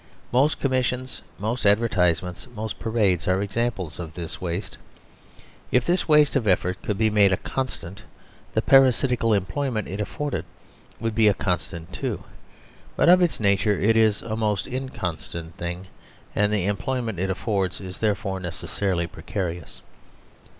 [0.31, 4.79] Most commissions, most advertisements, most parades, are examples of this waste.
[5.71, 8.01] If this waste of effort could be made a constant,
[8.55, 10.43] the parasitical employment it afforded
[10.99, 12.23] would be a constant too.
[12.95, 15.85] But of its nature it is a most inconstant thing,
[16.35, 19.83] and the employment it affords is therefore necessarily precarious.